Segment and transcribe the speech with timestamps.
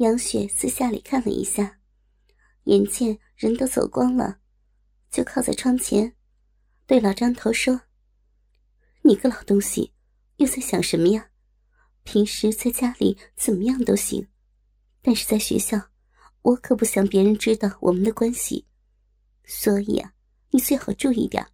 [0.00, 1.78] 杨雪私下里看了一下，
[2.64, 4.38] 眼见人都走光了，
[5.10, 6.16] 就靠在窗前，
[6.86, 7.82] 对老张头说
[9.04, 9.92] ：“你个老东西，
[10.36, 11.28] 又在想什么呀？
[12.02, 14.26] 平时在家里怎么样都行，
[15.02, 15.78] 但是在学校，
[16.40, 18.66] 我可不想别人知道我们的关系，
[19.44, 20.14] 所以啊，
[20.48, 21.46] 你最好注意点，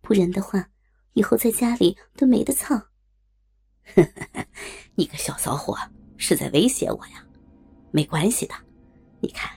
[0.00, 0.70] 不然的话，
[1.12, 2.88] 以后在家里都没得操。”
[4.96, 5.76] 你个小骚货，
[6.16, 7.22] 是在威胁我呀？
[7.96, 8.54] 没关系的，
[9.20, 9.50] 你看，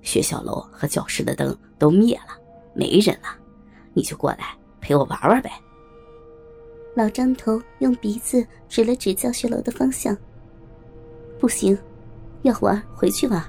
[0.00, 2.34] 学校楼和教室的灯都灭了，
[2.72, 3.36] 没人了，
[3.92, 5.52] 你就过来陪我玩玩呗。
[6.96, 10.16] 老张头用鼻子指了指教学楼的方向。
[11.38, 11.78] 不行，
[12.44, 13.44] 要玩回去玩，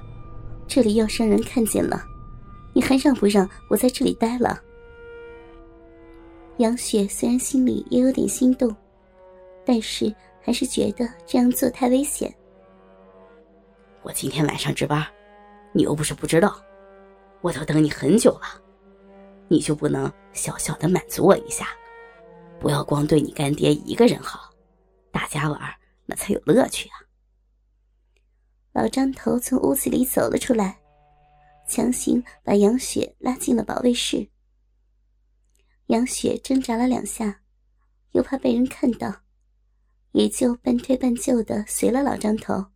[0.68, 2.04] 这里要是让人看见了，
[2.74, 4.60] 你还让不让我在这里待了？
[6.58, 8.76] 杨雪虽然心里也有点心动，
[9.64, 12.30] 但是还是觉得这样做太危险。
[14.04, 15.02] 我今天晚上值班，
[15.72, 16.62] 你又不是不知道，
[17.40, 18.62] 我都等你很久了，
[19.48, 21.66] 你就不能小小的满足我一下？
[22.60, 24.50] 不要光对你干爹一个人好，
[25.10, 25.58] 大家玩
[26.04, 27.00] 那才有乐趣啊！
[28.74, 30.78] 老张头从屋子里走了出来，
[31.66, 34.28] 强行把杨雪拉进了保卫室。
[35.86, 37.40] 杨雪挣扎了两下，
[38.12, 39.22] 又怕被人看到，
[40.12, 42.66] 也就半推半就的随了老张头。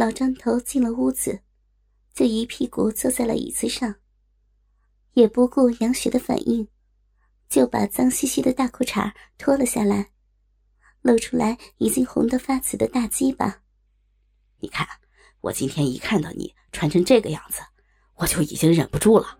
[0.00, 1.40] 老张头进了屋子，
[2.14, 3.96] 就一屁股坐在了椅子上，
[5.12, 6.66] 也不顾杨雪的反应，
[7.50, 10.08] 就把脏兮兮的大裤衩脱了下来，
[11.02, 13.60] 露出来已经红得发紫的大鸡巴。
[14.60, 14.88] 你看，
[15.42, 17.60] 我今天一看到你穿成这个样子，
[18.14, 19.36] 我就已经忍不住了，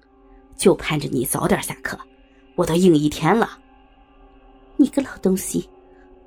[0.58, 1.98] 就盼着你早点下课，
[2.54, 3.58] 我都硬一天了。
[4.76, 5.70] 你个老东西，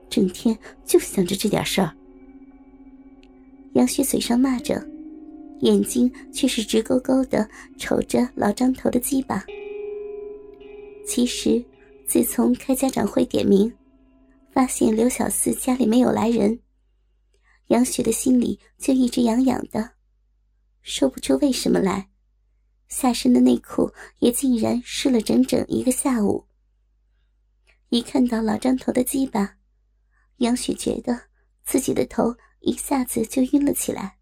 [0.10, 1.96] 整天就想着这点事儿。
[3.74, 4.86] 杨雪嘴上骂着，
[5.62, 9.44] 眼睛却是直勾勾的瞅着老张头的鸡巴。
[11.08, 11.64] 其实，
[12.06, 13.72] 自从开家长会点名，
[14.52, 16.60] 发现刘小四家里没有来人，
[17.68, 19.92] 杨雪的心里就一直痒痒的，
[20.82, 22.10] 说不出为什么来。
[22.90, 26.46] 下身的内裤也竟然湿了整整一个下午。
[27.90, 29.56] 一看到老张头的鸡巴，
[30.38, 31.20] 杨雪觉得
[31.66, 32.36] 自己的头。
[32.64, 34.18] 一下子就晕了起来。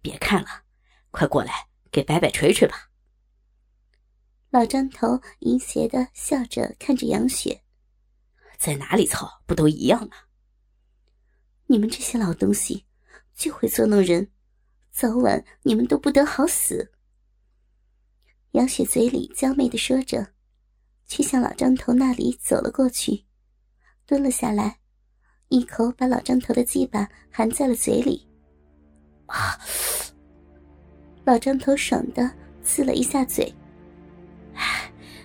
[0.00, 0.64] 别看了，
[1.10, 2.90] 快过来给白白捶捶吧。
[4.50, 7.62] 老张头淫邪的笑着看着杨雪，
[8.58, 10.16] 在哪里操不都一样吗？
[11.66, 12.86] 你们这些老东西
[13.34, 14.30] 就会捉弄人，
[14.90, 16.92] 早晚你们都不得好死。
[18.52, 20.34] 杨雪嘴里娇媚的说着，
[21.06, 23.24] 却向老张头那里走了过去，
[24.06, 24.81] 蹲了下来。
[25.52, 28.26] 一口把老张头的鸡巴含在了嘴里，
[29.26, 29.58] 啊！
[31.26, 32.22] 老张头爽的
[32.64, 33.52] 呲了一下嘴。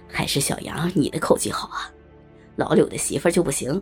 [0.05, 1.89] 还是小杨你的口技好啊，
[2.57, 3.81] 老柳的媳妇就不行，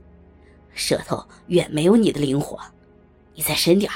[0.76, 2.60] 舌头远没有你的灵活。
[3.34, 3.92] 你再深点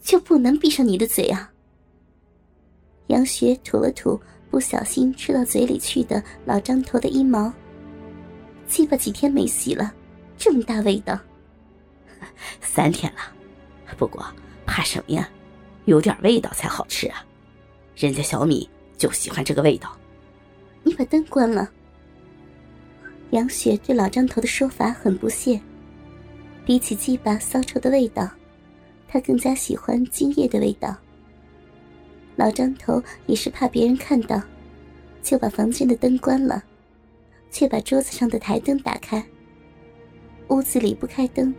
[0.00, 1.52] 就不能闭上你的嘴啊！
[3.08, 4.18] 杨雪吐了吐
[4.50, 7.52] 不小心吃到嘴里去的老张头的阴毛，
[8.66, 9.92] 鸡巴几天没洗了。
[10.40, 11.18] 这么大味道，
[12.62, 13.20] 三天了，
[13.98, 14.24] 不过
[14.64, 15.28] 怕什么呀？
[15.84, 17.22] 有点味道才好吃啊！
[17.94, 19.94] 人家小米就喜欢这个味道。
[20.82, 21.70] 你把灯关了。
[23.32, 25.60] 杨雪对老张头的说法很不屑，
[26.64, 28.26] 比起鸡巴骚臭的味道，
[29.06, 30.96] 她更加喜欢精液的味道。
[32.36, 34.42] 老张头也是怕别人看到，
[35.22, 36.64] 就把房间的灯关了，
[37.50, 39.22] 却把桌子上的台灯打开。
[40.50, 41.54] 屋子里不开灯，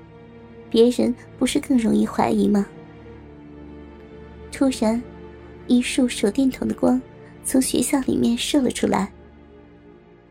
[0.70, 2.68] 别人不是更容易怀疑吗？
[4.52, 5.02] 突然，
[5.68, 7.02] 一束手电筒的光
[7.44, 9.12] 从学校里面射了出来。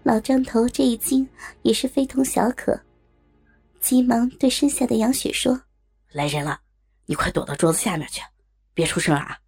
[0.03, 1.27] 老张头这一惊
[1.63, 2.79] 也是非同小可，
[3.81, 5.63] 急忙对身下的杨雪说
[6.13, 6.61] ：“来人了，
[7.07, 8.21] 你快躲到桌子下面去，
[8.75, 9.39] 别出声啊！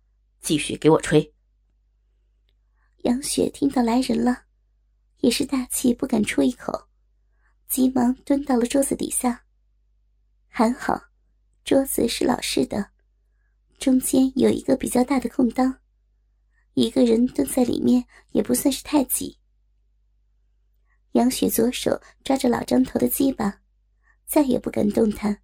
[0.41, 1.32] 继续给我吹。”
[3.05, 4.44] 杨雪听到来人了，
[5.20, 6.88] 也是大气不敢出一口。
[7.73, 9.47] 急忙蹲到了桌子底下。
[10.47, 11.05] 还好，
[11.65, 12.91] 桌子是老式的，
[13.79, 15.79] 中间有一个比较大的空当，
[16.75, 19.39] 一个人蹲在里面也不算是太挤。
[21.13, 23.63] 杨雪左手抓着老张头的鸡巴，
[24.27, 25.41] 再也不敢动弹，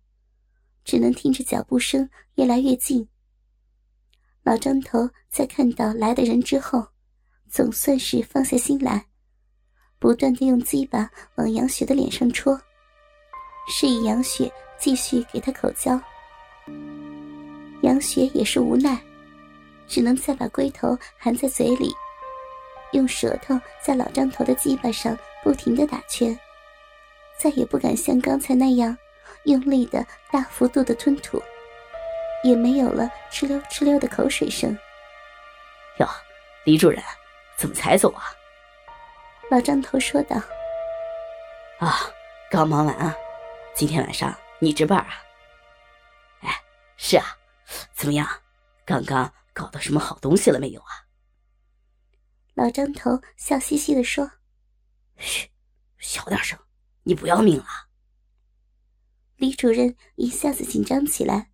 [0.85, 3.09] 只能听着脚步声越来越近。
[4.43, 6.89] 老张头在看到来的人之后，
[7.49, 9.08] 总算是放下心来。
[9.99, 12.59] 不断的用鸡巴往杨雪的脸上戳，
[13.69, 16.01] 示意杨雪继续给他口交。
[17.83, 18.97] 杨雪也是无奈，
[19.87, 21.93] 只能再把龟头含在嘴里，
[22.93, 26.39] 用舌头在老张头的鸡巴上不停的打圈，
[27.37, 28.97] 再也不敢像刚才那样
[29.45, 31.43] 用力的大幅度的吞吐，
[32.45, 34.77] 也没有了哧溜哧溜的口水声。
[35.99, 36.09] 哟，
[36.65, 37.03] 李主任，
[37.57, 38.33] 怎么才走啊？
[39.51, 40.37] 老张头说道。
[41.81, 41.99] 啊，
[42.51, 43.15] 刚忙完啊，
[43.75, 45.23] 今天晚上你值班啊？
[46.41, 46.63] 哎，
[46.97, 47.25] 是啊。
[47.93, 48.27] 怎么样？
[48.85, 51.07] 刚刚搞到什么好东西了没有啊？
[52.55, 54.31] 老张头笑嘻嘻的说
[55.19, 55.51] ：“嘘，
[55.99, 56.59] 小点声，
[57.03, 57.67] 你不要命了？”
[59.37, 61.51] 李主任一下子紧张起来，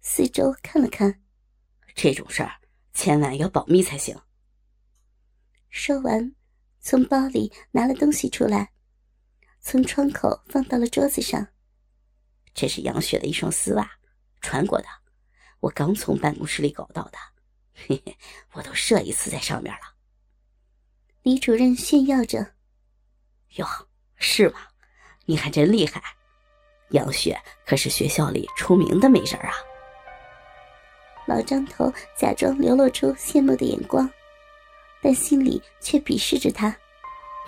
[0.00, 1.20] 四周看了看，
[1.94, 2.60] 这种事儿
[2.94, 4.18] 千万要保密才行。
[5.68, 6.34] 说完，
[6.80, 8.70] 从包里拿了东西出来，
[9.60, 11.46] 从窗口放到了桌子上。
[12.54, 13.90] 这是杨雪的一双丝袜，
[14.40, 14.86] 穿过的。
[15.60, 17.18] 我刚从办公室里搞到的，
[17.74, 18.16] 嘿嘿，
[18.52, 19.80] 我都射一次在上面了。
[21.22, 22.54] 李主任炫耀着
[23.56, 23.66] ：“哟，
[24.16, 24.60] 是吗？
[25.26, 26.02] 你还真厉害！
[26.90, 29.52] 杨雪可是学校里出名的美人啊。”
[31.26, 34.10] 老张头假装流露出羡慕的眼光，
[35.02, 36.68] 但心里却鄙视着他：“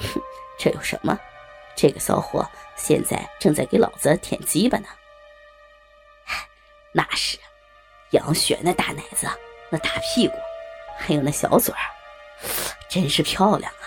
[0.01, 0.21] 哼，
[0.59, 1.19] 这有什么？
[1.77, 4.89] 这个骚货现在正在给老子舔鸡巴呢。”
[6.93, 7.39] 那是。
[8.11, 9.29] 杨雪那大奶子，
[9.71, 10.35] 那大屁股，
[10.99, 11.79] 还有那小嘴儿，
[12.89, 13.87] 真是漂亮啊！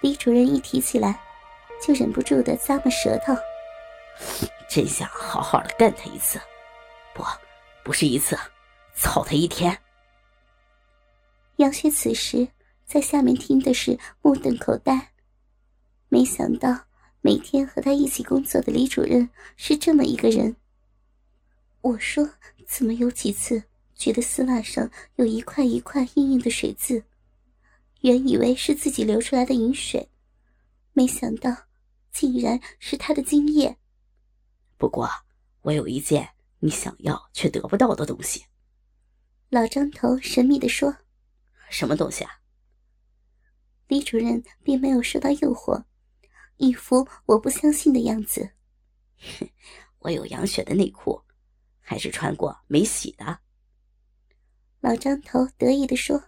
[0.00, 1.20] 李主任一提起来，
[1.80, 3.32] 就忍不住的咂摸舌头，
[4.68, 6.40] 真想好好的干他一次，
[7.14, 7.24] 不，
[7.84, 8.36] 不是一次，
[8.96, 9.80] 操他一天。
[11.60, 12.48] 杨雪此时
[12.86, 15.12] 在下面听的是目瞪口呆，
[16.08, 16.86] 没想到
[17.20, 19.28] 每天和他一起工作的李主任
[19.58, 20.56] 是这么一个人。
[21.82, 22.26] 我说
[22.66, 23.62] ：“怎么有几次
[23.94, 27.04] 觉得丝袜上有一块一块硬硬的水渍？
[28.00, 30.08] 原以为是自己流出来的饮水，
[30.94, 31.54] 没想到
[32.10, 33.76] 竟然是他的精液。
[34.78, 35.06] 不过，
[35.60, 36.26] 我有一件
[36.60, 38.46] 你想要却得不到的东西。”
[39.50, 40.96] 老张头神秘地说
[41.70, 42.30] ：“什么东西啊？”
[43.88, 45.82] 李主任并没有受到诱惑，
[46.58, 48.50] 一副我不相信的样子。
[50.00, 51.22] 我有杨雪的内裤。
[51.82, 53.40] 还是穿过没洗的。
[54.78, 56.22] 老张头得意的说。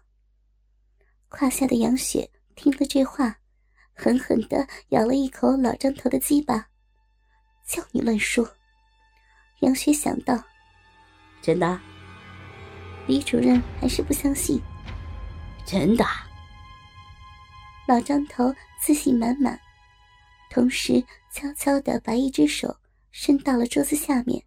[1.28, 3.38] 胯下的杨雪听了这话，
[3.94, 6.68] 狠狠的咬了一口老张头的鸡巴。
[7.64, 8.44] 叫你乱说！
[9.60, 10.42] 杨雪想到。
[11.40, 11.80] 真的？
[13.06, 14.60] 李主任还是不相信。
[15.64, 16.04] 真的。
[17.86, 19.58] 老张头自信满满，
[20.50, 22.74] 同时悄悄的把一只手
[23.10, 24.42] 伸到了桌子下面。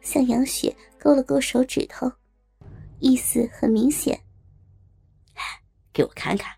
[0.00, 2.10] 向杨雪勾了勾手指头，
[3.00, 4.18] 意思很明显。
[5.92, 6.54] 给我看看。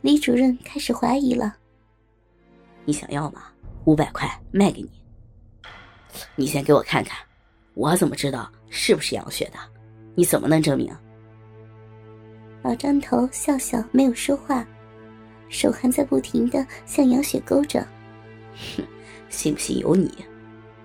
[0.00, 1.56] 李主任开始怀疑了。
[2.84, 3.52] 你想要吗？
[3.84, 4.90] 五百块卖给你。
[6.36, 7.18] 你先给我看看，
[7.74, 9.58] 我怎么知道是不是杨雪的？
[10.14, 10.94] 你怎么能证明？
[12.62, 14.64] 老张头笑笑没有说话，
[15.48, 17.86] 手还在不停的向杨雪勾着。
[18.54, 18.84] 哼，
[19.28, 20.10] 信不信由你。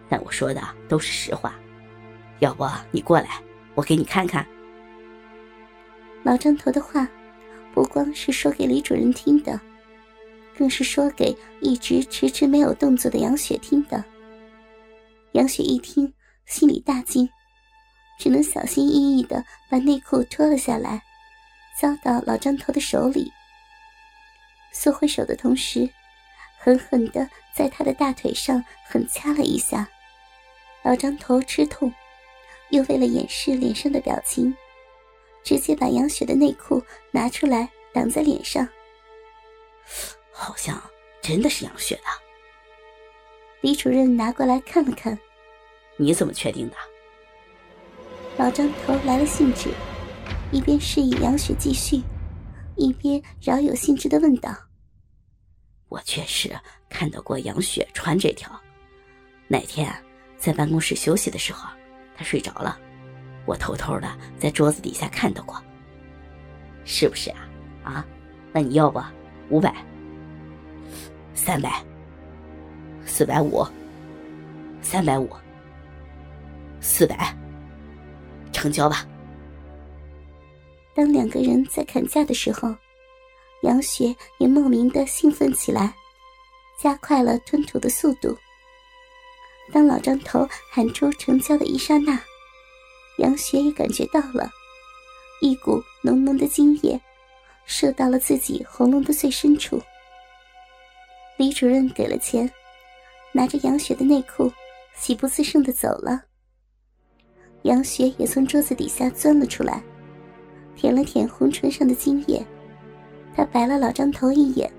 [0.09, 1.53] 但我说的都是实话，
[2.39, 3.41] 要不你过来，
[3.75, 4.45] 我给你看看。
[6.23, 7.07] 老张头的话，
[7.73, 9.59] 不光是说给李主任听的，
[10.57, 14.03] 更是说给一直迟迟没有动作的杨雪听的。
[15.33, 16.11] 杨雪一听，
[16.45, 17.29] 心里大惊，
[18.17, 21.03] 只能小心翼翼的把内裤脱了下来，
[21.79, 23.31] 交到老张头的手里。
[24.71, 25.89] 缩回手的同时，
[26.57, 29.87] 狠狠的在他的大腿上狠掐了一下。
[30.83, 31.93] 老张头吃痛，
[32.69, 34.55] 又为了掩饰脸上的表情，
[35.43, 38.67] 直接把杨雪的内裤拿出来挡在脸上。
[40.31, 40.81] 好像
[41.21, 42.03] 真的是杨雪的。
[43.61, 45.17] 李主任拿过来看了看，
[45.97, 46.75] 你怎么确定的？
[48.37, 49.71] 老张头来了兴致，
[50.51, 52.01] 一边示意杨雪继续，
[52.75, 54.55] 一边饶有兴致的问道
[55.89, 56.53] ：“我确实
[56.89, 58.51] 看到过杨雪穿这条，
[59.47, 59.93] 那天。”
[60.39, 61.67] 在办公室休息的时候，
[62.15, 62.79] 她睡着了，
[63.47, 65.59] 我偷偷的在桌子底下看到过。
[66.85, 67.49] 是不是啊？
[67.83, 68.05] 啊，
[68.53, 69.01] 那你要不
[69.49, 69.75] 五百、
[71.33, 71.83] 三百、
[73.03, 73.65] 四百五、
[74.79, 75.27] 三百五、
[76.79, 77.35] 四百，
[78.53, 79.07] 成交吧。
[80.97, 82.75] 当两个人在砍价的时候，
[83.61, 85.93] 杨雪也莫名的兴奋起来，
[86.81, 88.35] 加快了吞吐的速度。
[89.71, 92.19] 当老张头喊出成交的一刹那，
[93.19, 94.49] 杨雪也感觉到了，
[95.39, 96.99] 一股浓浓的精液
[97.67, 99.79] 射到了自己喉咙的最深处。
[101.37, 102.51] 李主任给了钱，
[103.31, 104.51] 拿着杨雪的内裤，
[104.95, 106.23] 喜不自胜的走了。
[107.61, 109.83] 杨雪也从桌子底下钻了出来，
[110.77, 112.45] 舔了舔红唇上的精液，
[113.35, 114.71] 他白了老张头一眼，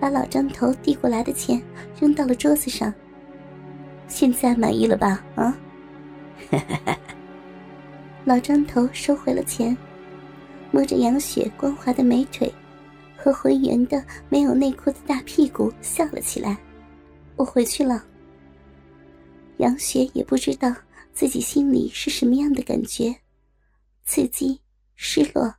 [0.00, 1.62] 把老张头递过来的钱
[1.98, 2.92] 扔到了桌子上。
[4.08, 5.24] 现在满意了吧？
[5.36, 5.56] 啊！
[8.26, 9.74] 老张头收回了钱，
[10.72, 12.52] 摸着杨雪光滑的美腿
[13.16, 16.58] 和浑圆的没有内裤的大屁股，笑了起来。
[17.36, 18.04] 我回去了。
[19.58, 20.74] 杨雪也不知道
[21.12, 23.14] 自己心里是什么样的感觉，
[24.04, 24.60] 刺激、
[24.96, 25.54] 失落，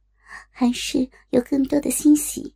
[0.50, 2.56] 还是有更多的欣喜。